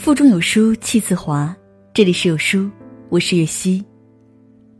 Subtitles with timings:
[0.00, 1.54] 腹中有书气自华，
[1.92, 2.70] 这里是有书，
[3.10, 3.84] 我是月溪。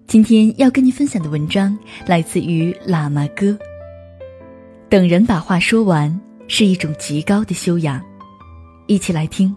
[0.07, 3.55] 今天要跟您分享的文章来自于喇嘛哥。
[4.89, 8.03] 等人把话说完是一种极高的修养，
[8.87, 9.55] 一起来听。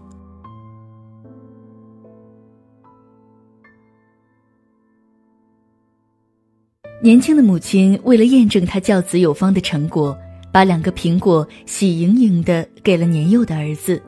[7.02, 10.14] 年轻的母亲为了验证他教子有方的成果，
[10.52, 14.02] 把两个苹果喜盈盈的给了年幼的儿子。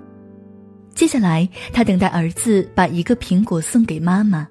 [0.96, 4.48] 接下来，他等待儿子把一个苹果送给妈妈，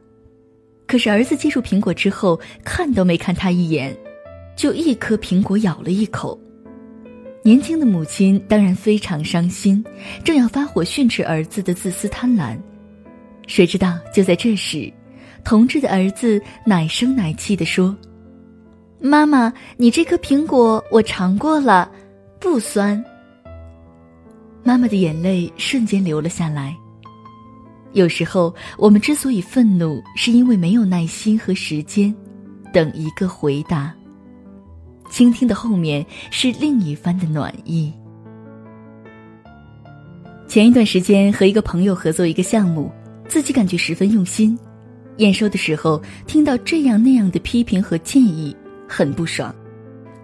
[0.86, 3.98] 可是儿子接住苹果之后，看都没看他一眼，
[4.56, 6.40] 就一颗苹果咬了一口。
[7.44, 9.84] 年轻的母亲当然非常伤心，
[10.24, 12.56] 正要发火训斥儿子的自私贪婪，
[13.48, 14.94] 谁知道就在这时，
[15.44, 17.96] 同志的儿子奶声奶气地说
[19.02, 21.92] ：“妈妈，你这颗苹果我尝过了，
[22.40, 23.04] 不酸。”
[24.68, 26.76] 妈妈的眼泪瞬间流了下来。
[27.94, 32.14] 有时候，我们之所以愤怒，是因为没有耐心和时间，
[32.74, 33.94] 等一个回答。
[35.08, 37.94] 倾听的后面是另一番的暖意。
[40.48, 42.92] 前一段时间和一个朋友合作一个项目，
[43.28, 44.58] 自己感觉十分用心，
[45.18, 48.56] 验收的时候听到这样那样的批评和建议，
[48.90, 49.54] 很不爽。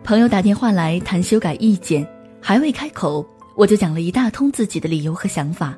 [0.03, 2.06] 朋友打电话来谈修改意见，
[2.42, 3.23] 还未开口。
[3.62, 5.78] 我就讲了一大通自己的理由和想法，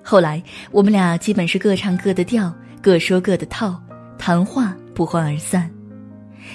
[0.00, 3.82] 后来我们俩基本是各唱各的调，各说各的套，
[4.16, 5.68] 谈话不欢而散。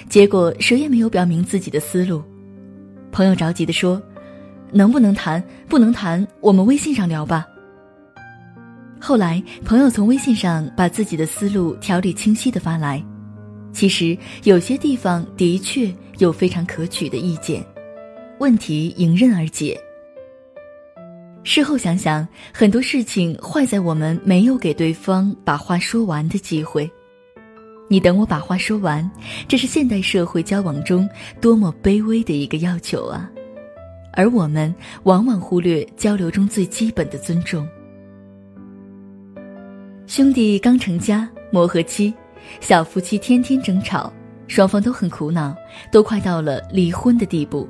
[0.08, 2.22] 结果谁也没有表明自己的思路。
[3.12, 4.02] 朋友着急地说
[4.72, 5.44] ：“能不能谈？
[5.68, 7.46] 不能谈，我们微信上聊吧。”
[8.98, 13.04] 后来朋友从微信上把自己的思路条理清晰的发来，
[13.74, 17.62] 其实有些地方的确有非常可取的意见，
[18.38, 19.78] 问题迎刃而解。
[21.46, 26.90] 事后想想，很多事情坏在我们没有给对方把话说完的机会。
[27.88, 29.08] 你等我把话说完，
[29.46, 31.08] 这是现代社会交往中
[31.40, 33.30] 多么卑微的一个要求啊！
[34.12, 34.74] 而我们
[35.04, 37.64] 往往忽略交流中最基本的尊重。
[40.08, 42.12] 兄弟刚成家，磨合期，
[42.58, 44.12] 小夫妻天天争吵，
[44.48, 45.54] 双方都很苦恼，
[45.92, 47.68] 都快到了离婚的地步。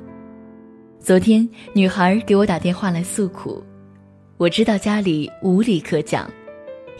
[1.07, 3.63] 昨天，女孩给我打电话来诉苦。
[4.35, 6.29] 我知道家里无理可讲，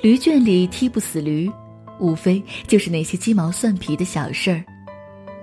[0.01, 1.51] 驴圈里踢不死驴，
[1.99, 4.63] 无非就是那些鸡毛蒜皮的小事儿。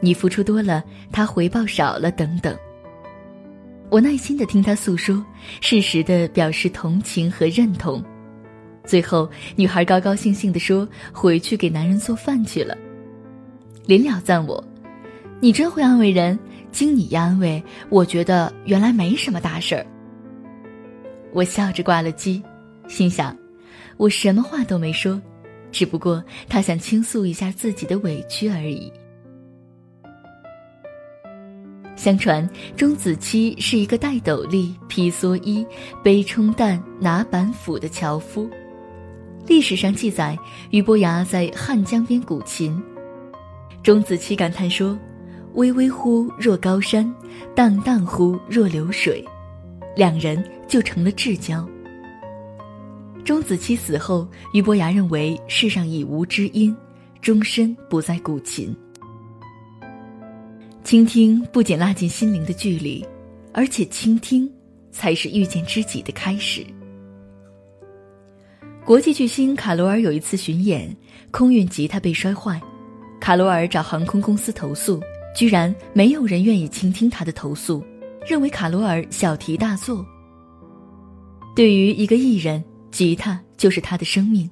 [0.01, 0.83] 你付出多了，
[1.13, 2.57] 他回报少了，等等。
[3.91, 5.23] 我耐心的听她诉说，
[5.61, 8.03] 适时的表示同情和认同。
[8.87, 12.75] 最后，女孩高高兴兴的说：“回去给男人做饭去了。”
[13.85, 14.65] 临了赞我
[15.39, 16.39] ：“你真会安慰人。”
[16.75, 19.87] 经你一安慰，我觉得原来没什么大事儿。
[21.33, 22.43] 我笑着挂了机，
[22.89, 23.37] 心想，
[23.97, 25.23] 我什么话都没说，
[25.71, 28.93] 只不过他想倾诉一下自己的委屈而已。
[31.95, 35.65] 相传，钟子期是一个戴斗笠、披蓑衣、
[36.03, 38.51] 背冲担、拿板斧的樵夫。
[39.47, 40.37] 历史上记载，
[40.71, 42.83] 俞伯牙在汉江边鼓琴，
[43.81, 44.99] 钟子期感叹说。
[45.55, 47.13] 微微乎若高山，
[47.55, 49.25] 荡荡乎若流水，
[49.95, 51.67] 两人就成了至交。
[53.25, 56.77] 钟子期死后，俞伯牙认为世上已无知音，
[57.23, 58.75] 终身不再鼓琴。
[60.83, 63.07] 倾听不仅拉近心灵的距离，
[63.53, 64.51] 而且倾听
[64.91, 66.67] 才是遇见知己的开始。
[68.85, 70.95] 国际巨星卡罗尔有一次巡演，
[71.31, 72.61] 空运吉他被摔坏，
[73.21, 75.01] 卡罗尔找航空公司投诉。
[75.34, 77.84] 居然没有人愿意倾听他的投诉，
[78.27, 80.05] 认为卡罗尔小题大做。
[81.56, 84.49] 对于一个艺人，吉他就是他的生命，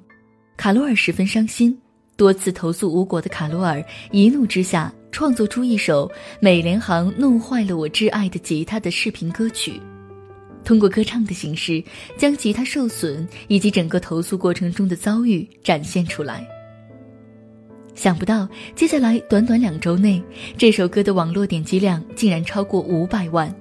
[0.57, 1.77] 卡罗尔十分伤心。
[2.15, 6.07] 多次投诉无果的卡罗尔，一怒之下创作出一首
[6.41, 9.81] 《美联航弄坏了我挚爱的吉他》的视频歌曲，
[10.63, 11.83] 通过歌唱的形式，
[12.17, 16.47] 将吉他受损以及整个投诉过程中的遭遇展现出来。
[18.03, 20.21] 想不到，接下来短短两周内，
[20.59, 23.55] 这首歌的网络点击量竟然超过五百万。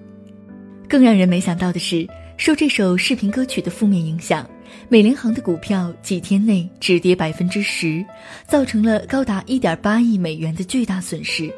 [0.90, 2.08] 更让人没想到的是，
[2.38, 4.50] 受这首视频歌曲的负面影响，
[4.90, 8.04] 美联航的股票几天内止跌百分之十，
[8.48, 11.54] 造成了高达一点八亿美元的巨大损失，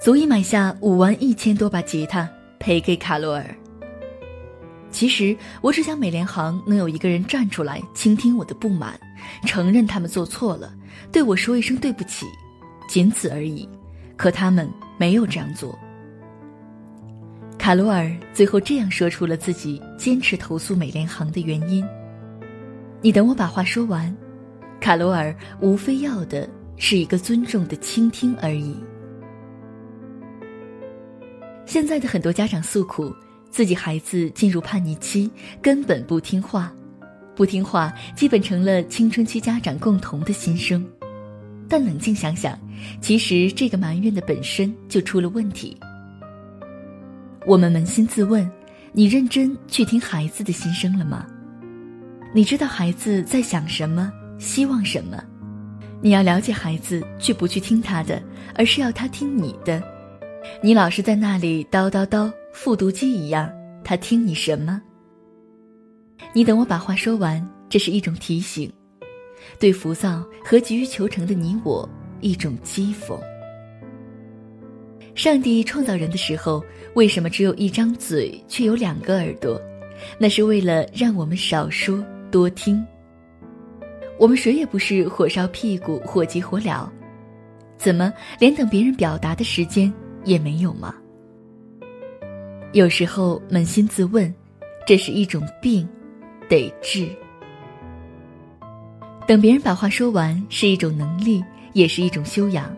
[0.00, 3.44] 足以买下五万一千多把吉他赔给卡罗尔。
[4.94, 8.96] 其实，我只想美联航能有一个人站出来倾听我的不满，
[9.44, 10.72] 承认他们做错了。
[11.10, 12.26] 对我说一声对不起，
[12.88, 13.68] 仅此而已。
[14.16, 15.76] 可他们没有这样做。
[17.58, 21.84] 卡罗尔最后这样说出了自己坚持投诉美联航的原因：
[23.02, 24.16] 你等我把话说完。
[24.80, 28.76] 卡罗尔无非要的是一个尊重的倾听而已。
[31.66, 33.12] 现在的很多家长诉苦，
[33.54, 35.30] 自己孩子进入叛逆期，
[35.62, 36.72] 根本不听话，
[37.36, 40.84] 不听话基本成了青春期家长共同的心声。
[41.68, 42.58] 但冷静想想，
[43.00, 45.76] 其实这个埋怨的本身就出了问题。
[47.46, 48.50] 我们扪心自问：
[48.90, 51.24] 你认真去听孩子的心声了吗？
[52.34, 54.12] 你知道孩子在想什么？
[54.36, 55.22] 希望什么？
[56.00, 58.20] 你要了解孩子，却不去听他的，
[58.56, 59.80] 而是要他听你的。
[60.60, 63.52] 你老是在那里叨叨叨，复读机一样，
[63.82, 64.80] 他听你什么？
[66.32, 68.72] 你等我把话说完，这是一种提醒，
[69.58, 71.86] 对浮躁和急于求成的你我
[72.20, 73.18] 一种讥讽。
[75.16, 76.64] 上帝创造人的时候，
[76.94, 79.60] 为什么只有一张嘴却有两个耳朵？
[80.16, 82.82] 那是为了让我们少说多听。
[84.16, 86.88] 我们谁也不是火烧屁股、火急火燎，
[87.76, 89.92] 怎么连等别人表达的时间
[90.24, 90.94] 也没有吗？
[92.74, 94.34] 有时候扪心自问，
[94.84, 95.88] 这是一种病，
[96.48, 97.08] 得治。
[99.28, 101.40] 等别人把话说完是一种能力，
[101.72, 102.74] 也是一种修养。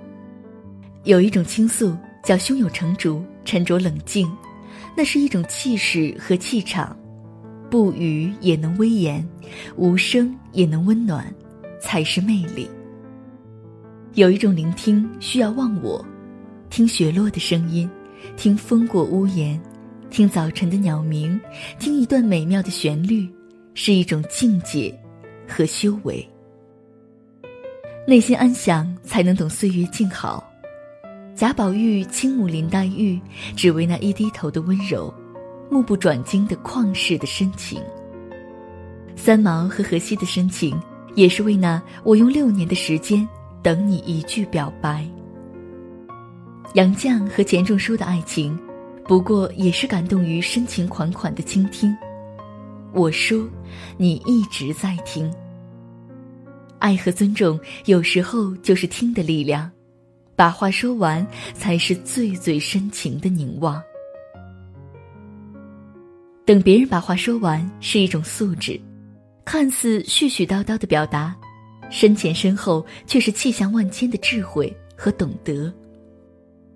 [1.04, 4.30] 有一种倾诉叫胸有成竹、沉着冷静，
[4.94, 6.94] 那是一种气势和气场。
[7.70, 9.26] 不语也能威严，
[9.76, 11.34] 无声也能温暖，
[11.80, 12.68] 才是魅力。
[14.12, 16.04] 有一种聆听需要忘我，
[16.68, 17.88] 听雪落的声音，
[18.36, 19.58] 听风过屋檐，
[20.16, 21.38] 听早晨的鸟鸣，
[21.78, 23.28] 听一段美妙的旋律，
[23.74, 24.98] 是一种境界
[25.46, 26.26] 和修为。
[28.08, 30.42] 内心安详，才能懂岁月静好。
[31.34, 33.20] 贾宝玉倾慕林黛玉，
[33.54, 35.12] 只为那一低头的温柔。
[35.70, 37.78] 目不转睛的旷世的深情，
[39.16, 40.80] 三毛和荷西的深情，
[41.14, 43.28] 也是为那我用六年的时间
[43.62, 45.06] 等你一句表白。
[46.72, 48.58] 杨绛和钱钟书的爱情，
[49.08, 51.96] 不过也是感动于深情款款的倾听。
[52.92, 53.46] 我说，
[53.96, 55.32] 你一直在听。
[56.78, 59.70] 爱和尊重，有时候就是听的力量，
[60.34, 63.82] 把话说完，才是最最深情的凝望。
[66.44, 68.80] 等别人把话说完是一种素质，
[69.44, 71.34] 看似絮絮叨叨的表达，
[71.90, 75.72] 深前深后却是气象万千的智慧和懂得。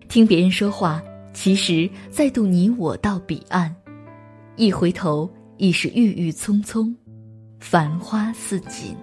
[0.08, 1.00] 听别人说话，
[1.32, 3.74] 其实再渡你我到彼岸，
[4.56, 6.94] 一回头已是郁郁葱葱，
[7.60, 8.94] 繁花似锦。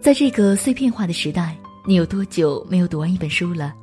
[0.00, 1.56] 在这个碎片化的时代，
[1.86, 3.74] 你有多久没有读完一本书了？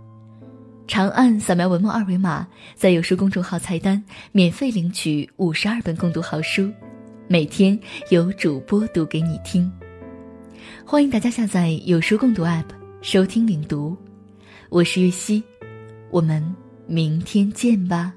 [0.87, 6.71] 长按扫描文末二维码，在有书公众号菜单免费领取五十二本共读好书，
[7.27, 7.79] 每天
[8.09, 9.71] 有主播读给你听。
[10.83, 12.65] 欢迎大家下载有书共读 App
[13.01, 13.95] 收听领读，
[14.69, 15.43] 我是玉溪，
[16.09, 16.43] 我们
[16.87, 18.15] 明天见吧。